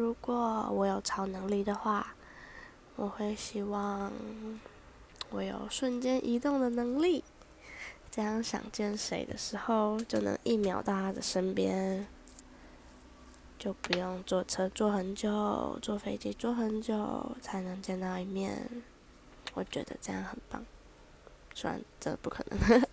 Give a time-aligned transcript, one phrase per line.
[0.00, 2.14] 如果我有超能力的话
[2.96, 4.10] 我会希望
[5.28, 7.22] 我有瞬间移动的能力。
[8.10, 12.06] 这样想见谁的时候就能一秒到他的身边。
[13.58, 18.70] 就不用坐车坐很久坐飞机坐很久才能见到一面。
[19.52, 20.64] 我觉得这样很棒
[21.54, 22.82] 虽然这不可能。